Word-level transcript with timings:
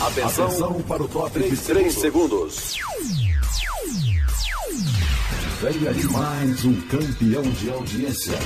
Atenção, 0.00 0.46
Atenção 0.46 0.82
para 0.82 1.02
o 1.02 1.08
top 1.08 1.38
de 1.38 1.56
3 1.56 1.94
segundos. 1.94 2.76
Venha 5.60 5.94
de 5.94 6.06
mais 6.08 6.64
um 6.64 6.80
campeão 6.82 7.42
de 7.42 7.70
audiência. 7.70 8.38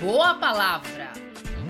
Boa 0.00 0.34
Palavra. 0.34 1.10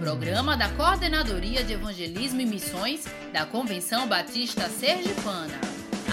Programa 0.01 0.57
da 0.57 0.69
Coordenadoria 0.71 1.65
de 1.65 1.73
Evangelismo 1.73 2.41
e 2.41 2.47
Missões 2.47 3.05
da 3.33 3.47
Convenção 3.47 4.07
Batista 4.07 4.69
Sergipana. 4.69 5.59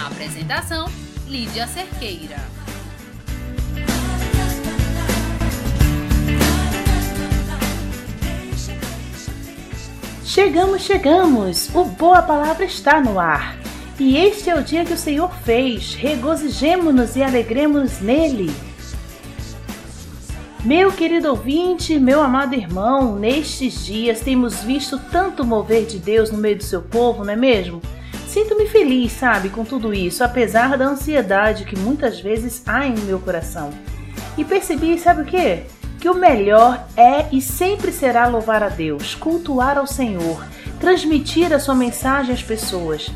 apresentação: 0.06 0.86
Lídia 1.26 1.66
Cerqueira. 1.66 2.65
Chegamos, 10.26 10.82
chegamos! 10.82 11.70
O 11.72 11.84
Boa 11.84 12.20
Palavra 12.20 12.64
está 12.64 13.00
no 13.00 13.20
ar. 13.20 13.56
E 13.96 14.16
este 14.16 14.50
é 14.50 14.56
o 14.56 14.62
dia 14.62 14.84
que 14.84 14.92
o 14.92 14.98
Senhor 14.98 15.32
fez. 15.44 15.94
Regozijemo-nos 15.94 17.14
e 17.14 17.22
alegremos 17.22 18.00
nele. 18.00 18.52
Meu 20.64 20.90
querido 20.90 21.28
ouvinte, 21.28 21.96
meu 22.00 22.20
amado 22.20 22.56
irmão, 22.56 23.14
nestes 23.14 23.86
dias 23.86 24.18
temos 24.18 24.64
visto 24.64 24.98
tanto 25.12 25.44
mover 25.44 25.86
de 25.86 26.00
Deus 26.00 26.32
no 26.32 26.38
meio 26.38 26.56
do 26.56 26.64
seu 26.64 26.82
povo, 26.82 27.24
não 27.24 27.32
é 27.32 27.36
mesmo? 27.36 27.80
Sinto-me 28.26 28.66
feliz, 28.66 29.12
sabe, 29.12 29.48
com 29.48 29.64
tudo 29.64 29.94
isso, 29.94 30.24
apesar 30.24 30.76
da 30.76 30.86
ansiedade 30.86 31.64
que 31.64 31.78
muitas 31.78 32.20
vezes 32.20 32.64
há 32.66 32.84
em 32.84 32.98
meu 32.98 33.20
coração. 33.20 33.70
E 34.36 34.44
percebi, 34.44 34.98
sabe 34.98 35.22
o 35.22 35.24
que? 35.24 35.62
Que 36.06 36.10
o 36.10 36.14
melhor 36.14 36.86
é 36.96 37.26
e 37.32 37.40
sempre 37.42 37.90
será 37.90 38.28
louvar 38.28 38.62
a 38.62 38.68
Deus, 38.68 39.16
cultuar 39.16 39.76
ao 39.76 39.88
Senhor, 39.88 40.40
transmitir 40.78 41.52
a 41.52 41.58
sua 41.58 41.74
mensagem 41.74 42.32
às 42.32 42.40
pessoas. 42.40 43.10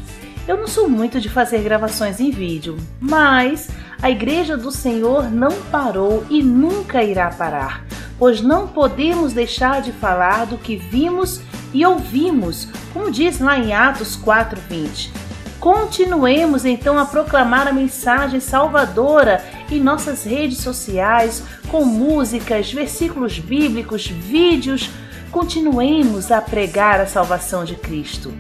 Eu 0.48 0.56
não 0.56 0.66
sou 0.66 0.88
muito 0.88 1.20
de 1.20 1.28
fazer 1.28 1.62
gravações 1.62 2.18
em 2.18 2.32
vídeo, 2.32 2.76
mas 3.00 3.70
a 4.02 4.10
Igreja 4.10 4.56
do 4.56 4.72
Senhor 4.72 5.30
não 5.30 5.52
parou 5.70 6.26
e 6.28 6.42
nunca 6.42 7.00
irá 7.00 7.30
parar, 7.30 7.84
pois 8.18 8.40
não 8.40 8.66
podemos 8.66 9.32
deixar 9.32 9.82
de 9.82 9.92
falar 9.92 10.46
do 10.46 10.58
que 10.58 10.74
vimos 10.74 11.40
e 11.72 11.86
ouvimos, 11.86 12.66
como 12.92 13.08
diz 13.08 13.38
lá 13.38 13.56
em 13.56 13.72
Atos 13.72 14.16
4:20. 14.16 15.12
Continuemos 15.60 16.64
então 16.64 16.98
a 16.98 17.04
proclamar 17.04 17.68
a 17.68 17.72
mensagem 17.72 18.40
salvadora 18.40 19.44
em 19.70 19.80
nossas 19.80 20.24
redes 20.24 20.58
sociais, 20.58 21.42
com 21.68 21.84
músicas, 21.84 22.72
versículos 22.72 23.38
bíblicos, 23.38 24.06
vídeos. 24.06 24.90
Continuemos 25.30 26.30
a 26.30 26.40
pregar 26.40 27.00
a 27.00 27.06
salvação 27.06 27.64
de 27.64 27.76
Cristo. 27.76 28.32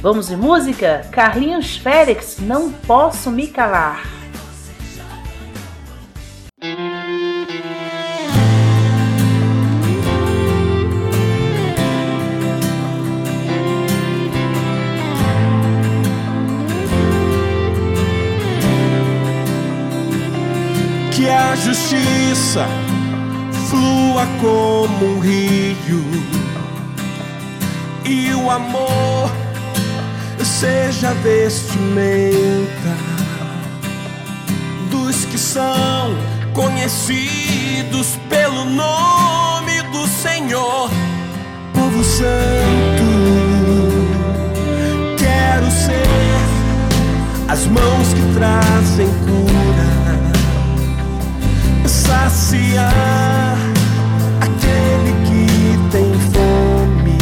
Vamos 0.00 0.28
de 0.28 0.36
música? 0.36 1.06
Carlinhos 1.10 1.76
Félix, 1.76 2.38
não 2.38 2.70
posso 2.70 3.30
me 3.30 3.48
calar. 3.48 4.17
Que 21.18 21.28
a 21.28 21.56
justiça 21.56 22.64
flua 23.68 24.24
como 24.40 25.16
um 25.16 25.18
rio 25.18 26.04
e 28.04 28.32
o 28.34 28.48
amor 28.48 29.28
seja 30.44 31.12
vestimenta 31.14 32.94
dos 34.92 35.24
que 35.24 35.36
são 35.36 36.14
conhecidos 36.54 38.16
pelo 38.28 38.64
nome 38.66 39.82
do 39.90 40.06
Senhor, 40.06 40.88
povo 41.74 42.04
santo. 42.04 43.08
Quero 45.18 45.68
ser 45.72 46.38
as 47.48 47.66
mãos 47.66 48.14
que 48.14 48.22
trazem 48.38 49.08
cura, 49.26 49.77
saciar 52.08 53.58
aquele 54.40 55.12
que 55.26 55.78
tem 55.92 56.12
fome, 56.32 57.18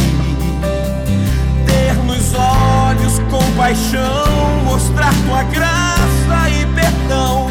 ter 1.66 1.94
nos 2.04 2.32
olhos 2.34 3.18
compaixão, 3.28 4.62
mostrar 4.64 5.12
tua 5.26 5.42
graça 5.44 6.50
e 6.50 6.64
perdão 6.74 7.50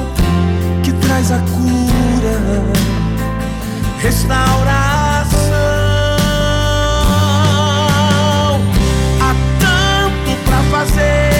que 0.81 0.93
traz 0.93 1.31
a 1.31 1.39
cura, 1.39 2.63
pra 10.45 10.63
fazer 10.71 11.34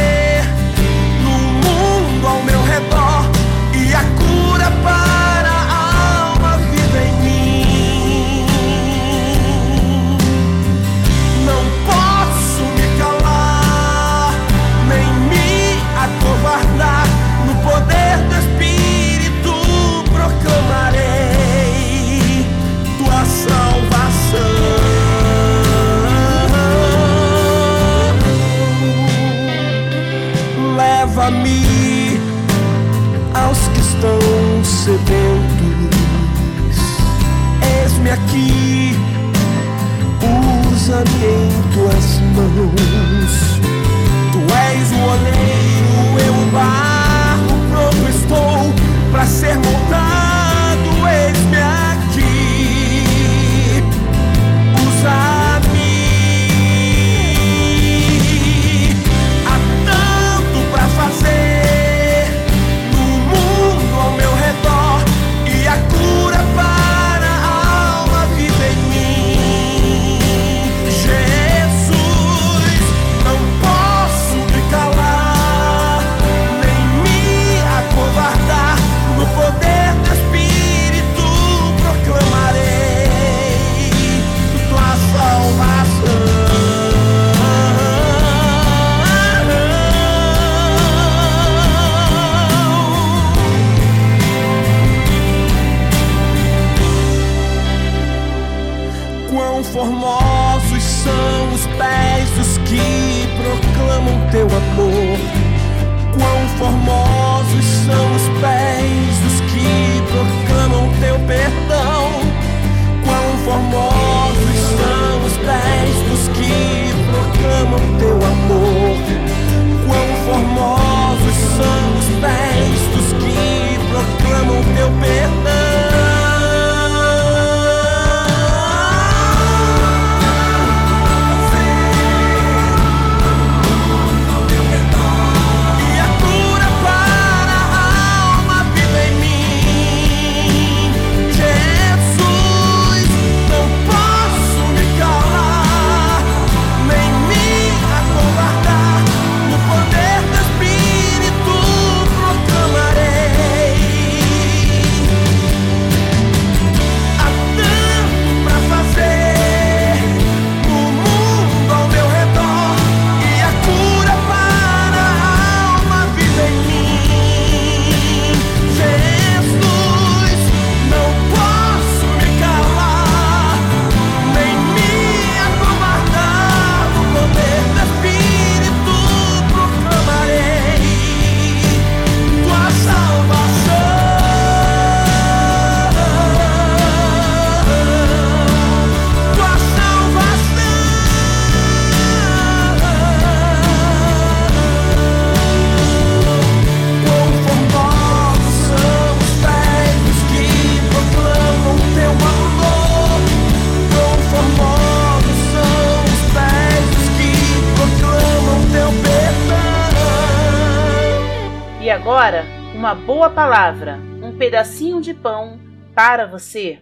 uma 212.86 212.94
boa 212.94 213.32
palavra, 213.32 213.98
um 214.22 214.38
pedacinho 214.38 215.02
de 215.02 215.12
pão 215.12 215.60
para 215.96 216.28
você. 216.28 216.80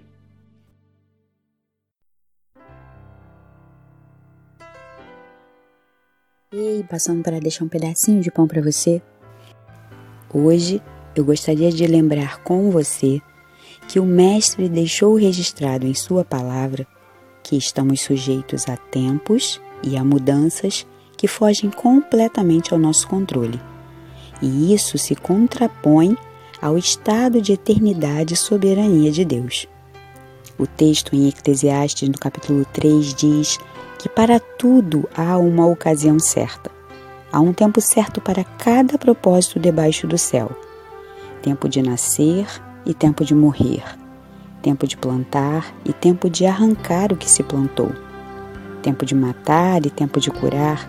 Ei, 6.51 6.83
passando 6.89 7.23
para 7.23 7.39
deixar 7.39 7.63
um 7.63 7.69
pedacinho 7.69 8.19
de 8.19 8.29
pão 8.29 8.45
para 8.45 8.61
você. 8.61 9.01
Hoje 10.33 10.81
eu 11.15 11.23
gostaria 11.23 11.71
de 11.71 11.87
lembrar 11.87 12.43
com 12.43 12.69
você 12.69 13.21
que 13.87 13.97
o 13.97 14.05
Mestre 14.05 14.67
deixou 14.67 15.15
registrado 15.15 15.87
em 15.87 15.93
Sua 15.93 16.25
palavra 16.25 16.85
que 17.41 17.55
estamos 17.55 18.01
sujeitos 18.01 18.67
a 18.67 18.75
tempos 18.75 19.61
e 19.81 19.95
a 19.95 20.03
mudanças 20.03 20.85
que 21.15 21.29
fogem 21.29 21.71
completamente 21.71 22.73
ao 22.73 22.79
nosso 22.79 23.07
controle. 23.07 23.57
E 24.41 24.73
isso 24.73 24.97
se 24.97 25.15
contrapõe 25.15 26.17
ao 26.61 26.77
estado 26.77 27.41
de 27.41 27.53
eternidade 27.53 28.33
e 28.33 28.37
soberania 28.37 29.11
de 29.11 29.25
Deus. 29.25 29.67
O 30.57 30.67
texto 30.67 31.15
em 31.15 31.27
Eclesiastes, 31.27 32.07
no 32.07 32.17
capítulo 32.17 32.65
3, 32.71 33.13
diz 33.13 33.59
que 33.99 34.07
para 34.07 34.39
tudo 34.39 35.09
há 35.15 35.37
uma 35.37 35.65
ocasião 35.65 36.19
certa. 36.19 36.71
Há 37.31 37.39
um 37.39 37.51
tempo 37.51 37.81
certo 37.81 38.21
para 38.21 38.43
cada 38.43 38.97
propósito 38.97 39.59
debaixo 39.59 40.05
do 40.05 40.17
céu: 40.17 40.51
tempo 41.41 41.67
de 41.67 41.81
nascer 41.81 42.45
e 42.85 42.93
tempo 42.93 43.25
de 43.25 43.33
morrer, 43.33 43.83
tempo 44.61 44.85
de 44.85 44.95
plantar 44.95 45.73
e 45.83 45.91
tempo 45.91 46.29
de 46.29 46.45
arrancar 46.45 47.11
o 47.11 47.17
que 47.17 47.29
se 47.29 47.43
plantou, 47.43 47.91
tempo 48.81 49.05
de 49.05 49.15
matar 49.15 49.85
e 49.85 49.89
tempo 49.89 50.19
de 50.19 50.29
curar, 50.29 50.87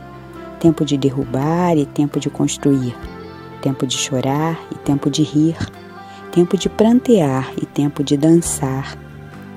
tempo 0.61 0.85
de 0.85 0.97
derrubar 0.97 1.77
e 1.77 1.87
tempo 1.87 2.21
de 2.21 2.29
construir, 2.29 2.95
tempo 3.65 3.87
de 3.87 3.97
chorar 3.97 4.61
e 4.71 4.75
tempo 4.75 5.09
de 5.09 5.23
rir, 5.23 5.57
tempo 6.31 6.55
de 6.55 6.69
prantear 6.69 7.51
e 7.57 7.65
tempo 7.65 8.05
de 8.05 8.15
dançar, 8.15 8.95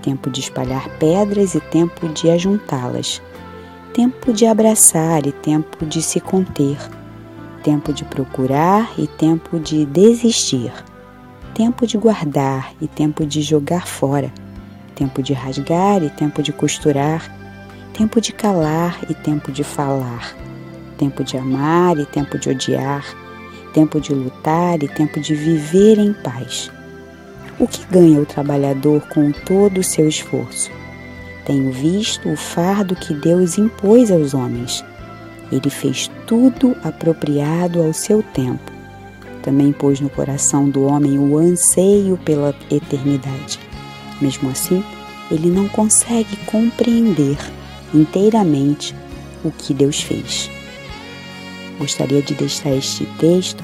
tempo 0.02 0.30
de 0.30 0.40
espalhar 0.40 0.88
pedras 0.98 1.56
e 1.56 1.60
tempo 1.60 2.08
de 2.08 2.30
ajuntá-las, 2.30 3.22
tempo 3.94 4.32
de 4.32 4.46
abraçar 4.46 5.28
e 5.28 5.34
tempo 5.34 5.86
de 5.86 6.02
se 6.02 6.22
conter, 6.22 6.78
tempo 7.62 7.92
de 7.92 8.06
procurar 8.06 8.90
e 8.98 9.08
tempo 9.08 9.60
de 9.60 9.86
desistir, 9.86 10.72
tempo 11.54 11.86
de 11.86 11.98
guardar 11.98 12.72
e 12.80 12.88
tempo 12.88 13.26
de 13.26 13.42
jogar 13.42 13.86
fora, 13.86 14.32
tempo 14.96 15.22
de 15.22 15.34
rasgar 15.34 16.02
e 16.02 16.10
tempo 16.12 16.42
de 16.42 16.54
costurar, 16.54 17.30
tempo 17.92 18.22
de 18.22 18.32
calar 18.32 18.98
e 19.10 19.14
tempo 19.14 19.52
de 19.52 19.66
falar, 19.66 20.34
tempo 20.98 21.26
de 21.26 21.36
amar 21.36 22.00
e 22.00 22.06
tempo 22.06 22.40
de 22.40 22.50
odiar, 22.52 23.27
tempo 23.74 24.00
de 24.00 24.14
lutar 24.14 24.82
e 24.82 24.88
tempo 24.88 25.20
de 25.20 25.36
viver 25.36 25.98
em 25.98 26.14
paz. 26.14 26.72
O 27.60 27.68
que 27.68 27.86
ganha 27.92 28.20
o 28.20 28.26
trabalhador 28.26 29.02
com 29.10 29.32
todo 29.32 29.80
o 29.80 29.84
seu 29.84 30.08
esforço? 30.08 30.70
Tenho 31.46 31.72
visto 31.72 32.30
o 32.30 32.36
fardo 32.36 32.96
que 32.96 33.14
Deus 33.14 33.58
impôs 33.58 34.12
aos 34.12 34.34
homens. 34.34 34.84
Ele 35.52 35.70
fez 35.70 36.12
tudo 36.26 36.76
apropriado 36.84 37.82
ao 37.82 37.94
seu 37.94 38.22
tempo. 38.22 38.72
Também 39.42 39.72
pôs 39.72 40.02
no 40.02 40.10
coração 40.10 40.70
do 40.70 40.84
homem 40.84 41.18
o 41.18 41.38
anseio 41.38 42.18
pela 42.18 42.54
eternidade. 42.70 43.60
Mesmo 44.22 44.50
assim, 44.50 44.84
ele 45.32 45.50
não 45.50 45.68
consegue 45.70 46.36
compreender 46.46 47.38
inteiramente 47.94 48.94
o 49.44 49.52
que 49.52 49.74
Deus 49.74 50.02
fez. 50.02 50.52
Gostaria 51.78 52.22
de 52.22 52.34
deixar 52.34 52.76
este 52.76 53.06
texto 53.20 53.64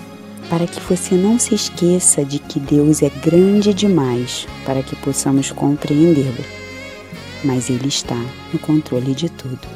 para 0.49 0.67
que 0.67 0.79
você 0.81 1.15
não 1.15 1.39
se 1.39 1.55
esqueça 1.55 2.23
de 2.23 2.37
que 2.39 2.59
Deus 2.59 3.01
é 3.01 3.09
grande 3.09 3.73
demais 3.73 4.47
para 4.65 4.83
que 4.83 4.95
possamos 4.97 5.51
compreendê-lo, 5.51 6.45
mas 7.43 7.69
Ele 7.69 7.87
está 7.87 8.19
no 8.51 8.59
controle 8.59 9.15
de 9.15 9.29
tudo. 9.29 9.67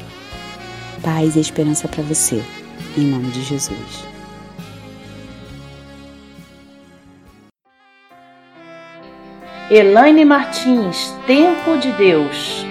Paz 1.02 1.36
e 1.36 1.40
esperança 1.40 1.88
para 1.88 2.02
você, 2.02 2.42
em 2.96 3.02
nome 3.02 3.30
de 3.30 3.42
Jesus. 3.42 4.04
Elaine 9.70 10.24
Martins, 10.24 11.14
Tempo 11.26 11.76
de 11.76 11.92
Deus. 11.92 12.64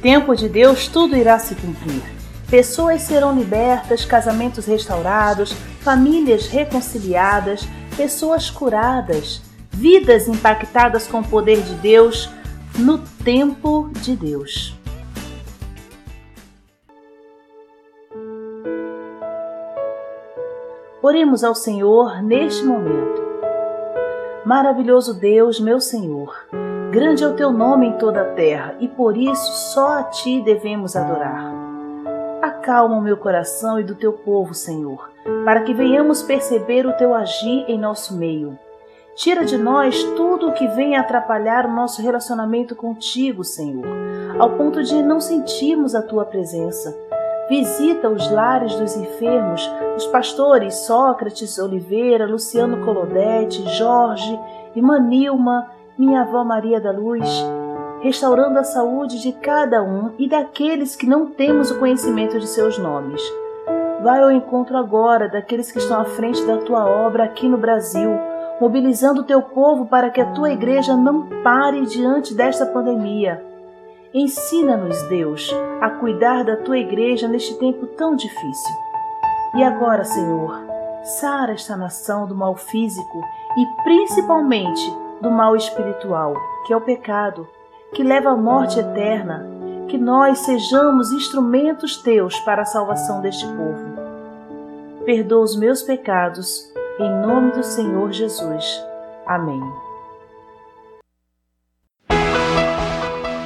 Tempo 0.00 0.34
de 0.34 0.48
Deus 0.48 0.88
tudo 0.88 1.16
irá 1.16 1.38
se 1.38 1.54
cumprir. 1.54 2.02
Pessoas 2.50 3.02
serão 3.02 3.36
libertas, 3.36 4.04
casamentos 4.04 4.64
restaurados, 4.64 5.52
famílias 5.80 6.46
reconciliadas, 6.46 7.68
pessoas 7.96 8.48
curadas, 8.48 9.42
vidas 9.70 10.28
impactadas 10.28 11.06
com 11.06 11.20
o 11.20 11.28
poder 11.28 11.60
de 11.60 11.74
Deus 11.74 12.30
no 12.78 12.98
tempo 13.22 13.90
de 14.00 14.16
Deus. 14.16 14.74
Oremos 21.02 21.44
ao 21.44 21.54
Senhor 21.54 22.22
neste 22.22 22.64
momento. 22.64 23.22
Maravilhoso 24.44 25.14
Deus, 25.14 25.60
meu 25.60 25.80
Senhor, 25.80 26.34
grande 26.90 27.24
é 27.24 27.28
o 27.28 27.34
teu 27.34 27.52
nome 27.52 27.86
em 27.86 27.92
toda 27.98 28.22
a 28.22 28.32
terra 28.34 28.74
e 28.80 28.88
por 28.88 29.16
isso 29.16 29.52
só 29.72 29.98
a 29.98 30.02
ti 30.04 30.40
devemos 30.40 30.96
adorar. 30.96 31.52
Acalma 32.42 32.96
o 32.96 33.00
meu 33.00 33.16
coração 33.16 33.78
e 33.80 33.84
do 33.84 33.94
teu 33.94 34.12
povo, 34.12 34.54
Senhor, 34.54 35.10
para 35.44 35.62
que 35.62 35.74
venhamos 35.74 36.22
perceber 36.22 36.86
o 36.86 36.92
teu 36.92 37.14
agir 37.14 37.64
em 37.68 37.78
nosso 37.78 38.16
meio. 38.16 38.58
Tira 39.16 39.44
de 39.44 39.58
nós 39.58 40.02
tudo 40.16 40.48
o 40.48 40.52
que 40.52 40.66
venha 40.68 41.00
atrapalhar 41.00 41.66
o 41.66 41.72
nosso 41.72 42.00
relacionamento 42.00 42.76
contigo, 42.76 43.42
Senhor, 43.42 43.84
ao 44.38 44.50
ponto 44.50 44.82
de 44.82 45.02
não 45.02 45.20
sentirmos 45.20 45.94
a 45.94 46.02
tua 46.02 46.24
presença 46.24 46.94
Visita 47.48 48.10
os 48.10 48.30
lares 48.30 48.74
dos 48.74 48.94
enfermos, 48.94 49.66
os 49.96 50.06
pastores 50.08 50.74
Sócrates 50.86 51.58
Oliveira, 51.58 52.26
Luciano 52.26 52.84
Colodete, 52.84 53.66
Jorge 53.70 54.38
e 54.76 54.82
Manilma, 54.82 55.70
minha 55.98 56.22
avó 56.22 56.44
Maria 56.44 56.80
da 56.80 56.92
Luz, 56.92 57.28
restaurando 58.00 58.58
a 58.58 58.64
saúde 58.64 59.20
de 59.20 59.32
cada 59.32 59.82
um 59.82 60.12
e 60.18 60.28
daqueles 60.28 60.94
que 60.94 61.06
não 61.06 61.26
temos 61.26 61.70
o 61.70 61.78
conhecimento 61.78 62.38
de 62.38 62.46
seus 62.46 62.78
nomes. 62.78 63.20
Vai 64.02 64.22
ao 64.22 64.30
encontro 64.30 64.76
agora 64.76 65.28
daqueles 65.28 65.72
que 65.72 65.78
estão 65.78 66.00
à 66.00 66.04
frente 66.04 66.44
da 66.46 66.58
tua 66.58 66.86
obra 66.86 67.24
aqui 67.24 67.48
no 67.48 67.58
Brasil, 67.58 68.10
mobilizando 68.60 69.22
o 69.22 69.24
teu 69.24 69.42
povo 69.42 69.86
para 69.86 70.10
que 70.10 70.20
a 70.20 70.32
tua 70.32 70.50
igreja 70.50 70.96
não 70.96 71.26
pare 71.42 71.84
diante 71.86 72.34
desta 72.34 72.64
pandemia 72.64 73.46
Ensina-nos, 74.14 75.02
Deus, 75.02 75.54
a 75.82 75.90
cuidar 75.90 76.42
da 76.42 76.56
tua 76.56 76.78
igreja 76.78 77.28
neste 77.28 77.54
tempo 77.58 77.86
tão 77.88 78.16
difícil. 78.16 78.74
E 79.54 79.62
agora, 79.62 80.02
Senhor, 80.02 80.58
sara 81.20 81.52
esta 81.52 81.76
nação 81.76 82.26
do 82.26 82.34
mal 82.34 82.56
físico 82.56 83.20
e 83.58 83.82
principalmente 83.84 84.80
do 85.20 85.30
mal 85.30 85.56
espiritual, 85.56 86.34
que 86.66 86.72
é 86.72 86.76
o 86.76 86.80
pecado, 86.80 87.48
que 87.92 88.02
leva 88.02 88.30
à 88.30 88.36
morte 88.36 88.78
eterna. 88.78 89.46
Que 89.88 89.96
nós 89.96 90.40
sejamos 90.40 91.12
instrumentos 91.12 91.96
teus 91.96 92.38
para 92.40 92.60
a 92.60 92.66
salvação 92.66 93.22
deste 93.22 93.46
povo. 93.46 93.96
Perdoa 95.06 95.42
os 95.42 95.56
meus 95.56 95.82
pecados, 95.82 96.70
em 96.98 97.10
nome 97.26 97.52
do 97.52 97.62
Senhor 97.62 98.12
Jesus. 98.12 98.84
Amém. 99.26 99.62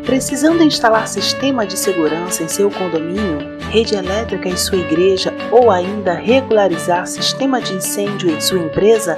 Precisando 0.04 0.62
instalar 0.62 1.08
sistema 1.08 1.66
de 1.66 1.76
segurança 1.76 2.44
em 2.44 2.48
seu 2.48 2.70
condomínio, 2.70 3.53
rede 3.74 3.96
elétrica 3.96 4.48
em 4.48 4.56
sua 4.56 4.78
igreja 4.78 5.34
ou 5.50 5.68
ainda 5.68 6.14
regularizar 6.14 7.08
sistema 7.08 7.60
de 7.60 7.74
incêndio 7.74 8.30
em 8.30 8.40
sua 8.40 8.60
empresa? 8.60 9.16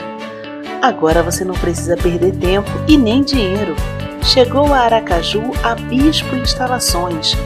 Agora 0.81 1.23
você 1.23 1.45
não 1.45 1.55
precisa 1.55 1.95
perder 1.95 2.35
tempo 2.37 2.71
e 2.89 2.97
nem 2.97 3.23
dinheiro. 3.23 3.77
Chegou 4.23 4.73
a 4.73 4.79
Aracaju 4.79 5.43
a 5.63 5.75
Bispo 5.75 6.35
Instalações. 6.35 7.37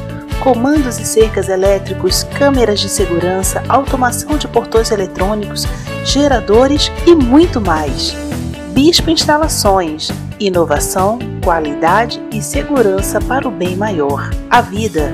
Comandos 0.41 0.99
e 1.01 1.05
cercas 1.05 1.49
elétricos, 1.49 2.23
câmeras 2.23 2.79
de 2.79 2.89
segurança, 2.89 3.63
automação 3.69 4.39
de 4.39 4.47
portões 4.47 4.93
eletrônicos, 4.93 5.67
geradores 6.05 6.93
e 7.07 7.15
muito 7.15 7.61
mais. 7.61 8.15
Bispo 8.73 9.11
Instalações 9.11 10.11
inovação, 10.39 11.19
qualidade 11.45 12.23
e 12.33 12.41
segurança 12.41 13.21
para 13.21 13.47
o 13.47 13.51
bem 13.51 13.77
maior, 13.77 14.31
a 14.49 14.63
vida. 14.63 15.13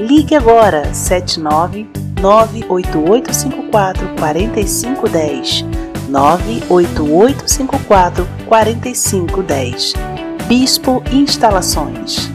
Ligue 0.00 0.34
agora 0.34 0.94
79 0.94 1.86
98854 2.22 4.16
4510 4.18 5.66
98854 6.08 8.26
4510 8.46 9.92
Bispo 10.48 11.02
Instalações. 11.12 12.30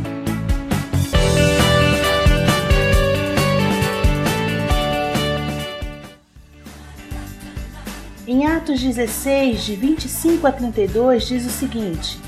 Em 8.27 8.45
Atos 8.45 8.79
16, 8.79 9.63
de 9.63 9.75
25 9.75 10.45
a 10.45 10.51
32, 10.51 11.27
diz 11.27 11.47
o 11.47 11.49
seguinte: 11.49 12.19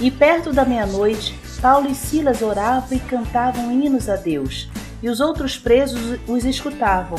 E 0.00 0.10
perto 0.10 0.50
da 0.50 0.64
meia-noite, 0.64 1.38
Paulo 1.60 1.90
e 1.90 1.94
Silas 1.94 2.40
oravam 2.40 2.96
e 2.96 3.00
cantavam 3.00 3.72
hinos 3.72 4.08
a 4.08 4.14
Deus, 4.14 4.70
e 5.02 5.08
os 5.08 5.20
outros 5.20 5.56
presos 5.56 6.18
os 6.26 6.44
escutavam. 6.44 7.18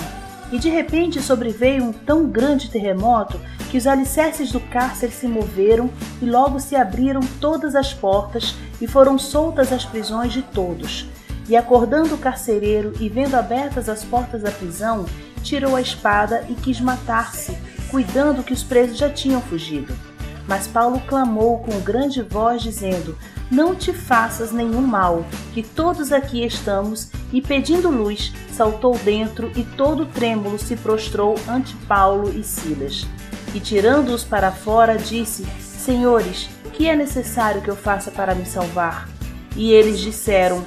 E 0.52 0.58
de 0.58 0.70
repente 0.70 1.22
sobreveio 1.22 1.84
um 1.84 1.94
tão 1.94 2.26
grande 2.26 2.70
terremoto 2.70 3.40
que 3.70 3.78
os 3.78 3.86
alicerces 3.86 4.52
do 4.52 4.60
cárcere 4.60 5.12
se 5.12 5.28
moveram 5.28 5.90
e 6.22 6.26
logo 6.26 6.60
se 6.60 6.76
abriram 6.76 7.22
todas 7.40 7.76
as 7.76 7.94
portas 7.94 8.56
e 8.82 8.88
foram 8.88 9.20
soltas 9.20 9.72
as 9.72 9.86
prisões 9.86 10.34
de 10.34 10.42
todos. 10.42 11.06
E 11.48 11.56
acordando 11.56 12.16
o 12.16 12.18
carcereiro 12.18 12.94
e 13.00 13.08
vendo 13.10 13.36
abertas 13.36 13.88
as 13.88 14.04
portas 14.04 14.42
da 14.42 14.52
prisão, 14.52 15.06
tirou 15.44 15.76
a 15.76 15.82
espada 15.82 16.46
e 16.50 16.54
quis 16.54 16.80
matar-se 16.80 17.56
cuidando 17.90 18.44
que 18.44 18.54
os 18.54 18.64
presos 18.64 18.98
já 18.98 19.10
tinham 19.10 19.42
fugido. 19.42 20.09
Mas 20.50 20.66
Paulo 20.66 21.00
clamou 21.08 21.60
com 21.60 21.80
grande 21.80 22.24
voz, 22.24 22.64
dizendo: 22.64 23.16
Não 23.52 23.76
te 23.76 23.94
faças 23.94 24.52
nenhum 24.52 24.82
mal, 24.82 25.24
que 25.54 25.62
todos 25.62 26.12
aqui 26.12 26.44
estamos, 26.44 27.12
e 27.32 27.40
pedindo 27.40 27.88
luz, 27.88 28.34
saltou 28.52 28.98
dentro 28.98 29.52
e 29.56 29.64
todo 29.64 30.08
trêmulo 30.08 30.58
se 30.58 30.76
prostrou 30.76 31.36
ante 31.48 31.76
Paulo 31.88 32.34
e 32.36 32.44
Silas. 32.44 33.06
E 33.54 33.60
tirando-os 33.60 34.24
para 34.24 34.52
fora, 34.52 34.98
disse: 34.98 35.46
Senhores, 35.60 36.50
que 36.74 36.90
é 36.90 36.96
necessário 36.96 37.62
que 37.62 37.70
eu 37.70 37.76
faça 37.76 38.10
para 38.10 38.34
me 38.34 38.48
salvar? 38.48 39.08
E 39.56 39.72
eles 39.72 40.00
disseram: 40.00 40.66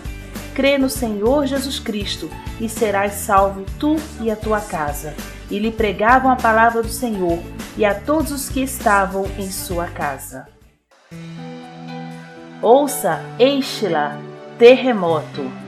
Crê 0.54 0.78
no 0.78 0.88
Senhor 0.88 1.44
Jesus 1.44 1.80
Cristo, 1.80 2.30
e 2.60 2.68
serás 2.68 3.14
salvo 3.14 3.64
tu 3.80 3.96
e 4.20 4.30
a 4.30 4.36
tua 4.36 4.60
casa 4.60 5.12
e 5.52 5.58
lhe 5.58 5.70
pregavam 5.70 6.30
a 6.30 6.36
palavra 6.36 6.82
do 6.82 6.88
Senhor 6.88 7.38
e 7.76 7.84
a 7.84 7.94
todos 7.94 8.32
os 8.32 8.48
que 8.48 8.62
estavam 8.62 9.26
em 9.38 9.50
sua 9.50 9.86
casa. 9.86 10.48
Ouça, 12.62 13.20
Eixe-la, 13.38 14.18
terremoto. 14.58 15.61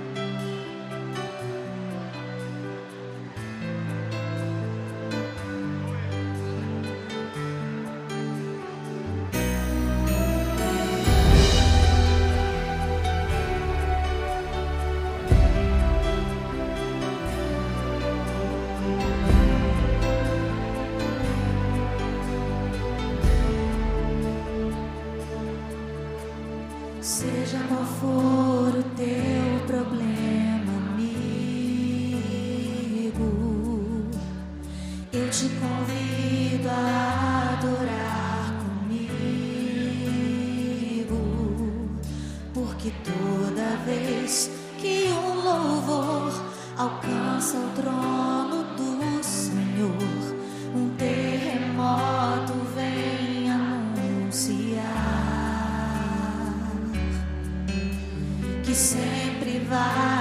Sempre 58.75 59.61
vale 59.69 60.14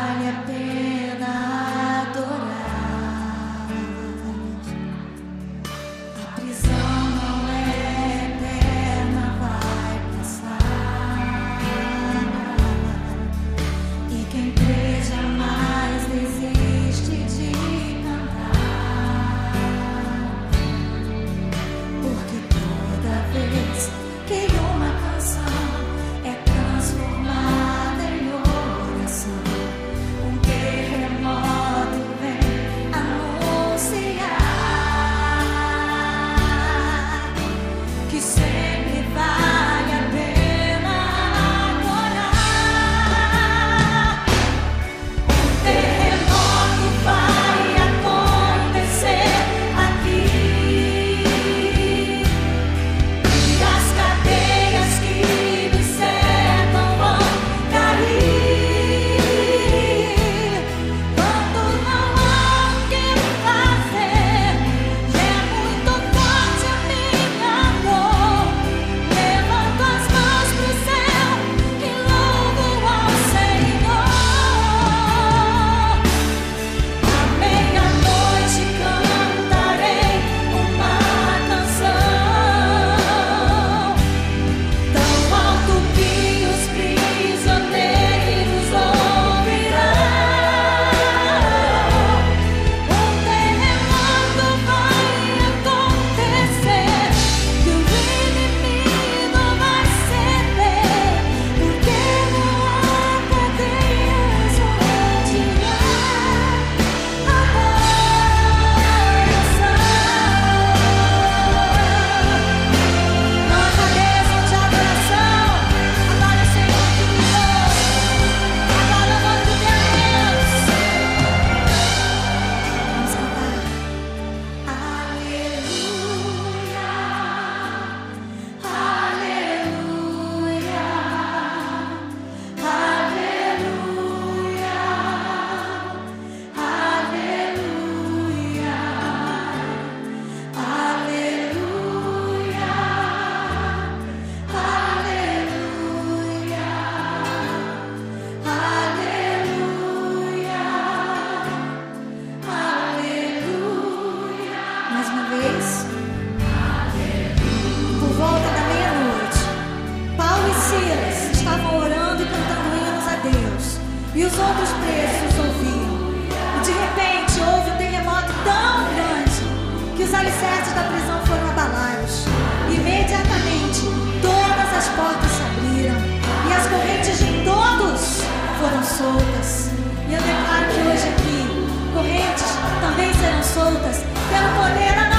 soltas 183.54 183.98
pelo 184.32 184.50
poder 184.58 184.96
da 184.96 185.13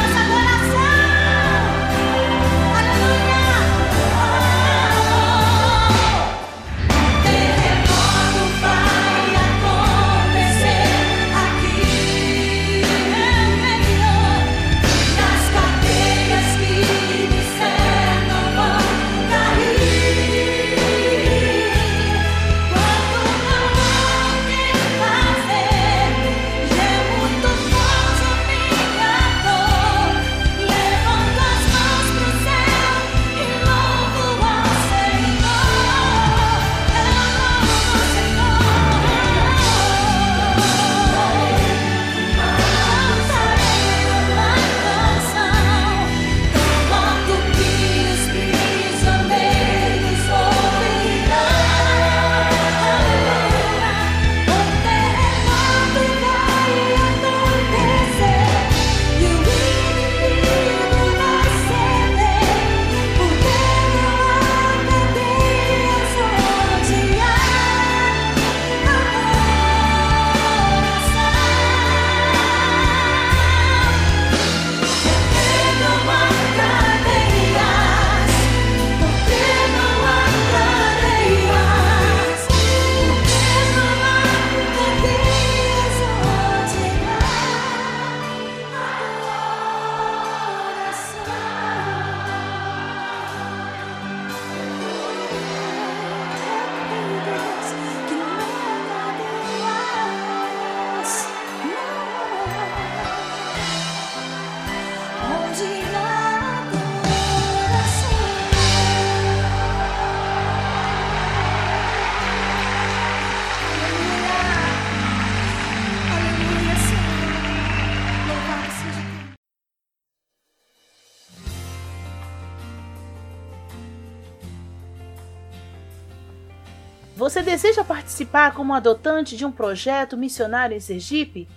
deseja 127.55 127.85
participar 127.85 128.53
como 128.53 128.75
adotante 128.75 129.37
de 129.37 129.47
um 129.47 129.53
projeto 129.53 130.17
missionário 130.17 130.77
em 130.77 130.81
Sergipe? 130.81 131.49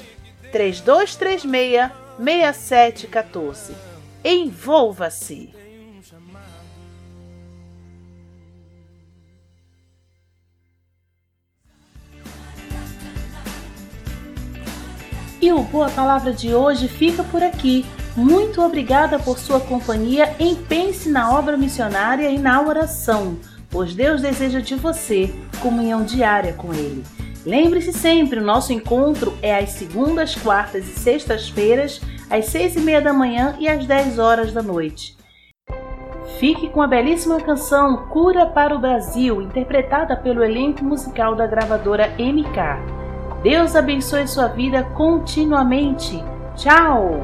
3236 0.53 1.91
6714. 2.19 3.75
Envolva-se! 4.25 5.64
E 15.45 15.53
o 15.53 15.61
Boa 15.61 15.91
Palavra 15.91 16.33
de 16.33 16.55
hoje 16.55 16.89
fica 16.89 17.23
por 17.23 17.43
aqui. 17.43 17.85
Muito 18.17 18.63
obrigada 18.63 19.19
por 19.19 19.39
sua 19.39 19.61
companhia 19.61 20.35
em 20.39 20.55
Pense 20.55 21.11
na 21.11 21.39
Obra 21.39 21.55
Missionária 21.55 22.31
e 22.31 22.39
na 22.39 22.63
Oração, 22.63 23.37
pois 23.69 23.95
Deus 23.95 24.23
deseja 24.23 24.61
de 24.61 24.75
você 24.75 25.31
comunhão 25.61 26.03
diária 26.03 26.55
com 26.55 26.73
Ele. 26.73 27.05
Lembre-se 27.45 27.93
sempre, 27.93 28.41
o 28.41 28.43
nosso 28.43 28.73
encontro 28.73 29.37
é 29.43 29.59
às 29.59 29.73
segundas, 29.73 30.35
quartas 30.35 30.89
e 30.89 30.99
sextas-feiras, 30.99 32.01
às 32.31 32.47
seis 32.47 32.75
e 32.75 32.81
meia 32.81 33.03
da 33.03 33.13
manhã 33.13 33.55
e 33.59 33.69
às 33.69 33.85
dez 33.85 34.19
horas 34.19 34.51
da 34.51 34.63
noite. 34.63 35.15
Fique 36.39 36.71
com 36.71 36.81
a 36.81 36.87
belíssima 36.87 37.39
canção 37.39 38.07
Cura 38.09 38.47
para 38.47 38.75
o 38.75 38.81
Brasil, 38.81 39.43
interpretada 39.43 40.17
pelo 40.17 40.43
elenco 40.43 40.83
musical 40.83 41.37
da 41.37 41.47
gravadora 41.47 42.15
MK. 42.19 43.04
Deus 43.45 43.77
abençoe 43.77 44.27
sua 44.27 44.49
vida 44.49 44.83
continuamente. 44.95 46.25
Tchau! 46.57 47.21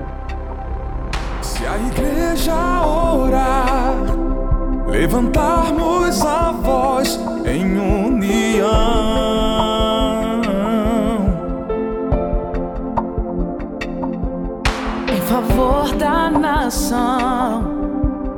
Se 1.40 1.64
a 1.64 1.78
igreja 1.78 2.54
orar, 2.84 3.96
levantarmos 4.86 6.20
a 6.20 6.52
voz 6.52 7.18
em 7.46 7.78
união, 7.78 8.68
em 15.08 15.20
favor 15.22 15.96
da 15.96 16.30
nação, 16.30 17.64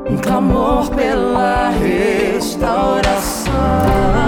um 0.09 0.17
clamor 0.19 0.89
pela 0.91 1.71
restauração. 1.71 4.22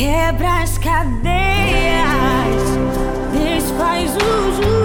Quebra 0.00 0.62
as 0.62 0.78
cadeias. 0.78 1.30
continua 3.34 4.79